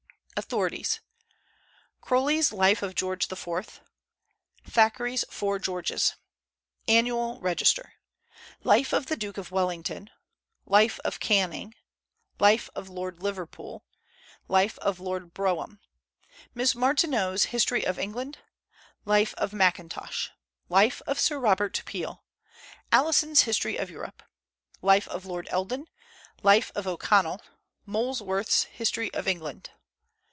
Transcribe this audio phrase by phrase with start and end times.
[0.37, 1.01] AUTHORITIES.
[2.01, 3.79] Croly's Life of George IV.;
[4.65, 6.15] Thackeray's Four Georges;
[6.87, 7.93] Annual Register;
[8.63, 10.09] Life of the Duke of Wellington;
[10.65, 11.75] Life of Canning;
[12.39, 13.85] Life of Lord Liverpool;
[14.47, 15.79] Life of Lord Brougham;
[16.55, 18.39] Miss Martineau's History of England;
[19.05, 20.29] Life of Mackintosh;
[20.69, 22.23] Life of Sir Robert Peel;
[22.91, 24.23] Alison's History of Europe;
[24.81, 25.85] Life of Lord Eldon;
[26.41, 27.41] Life of O'Connell;
[27.85, 29.69] Molesworth's History of England.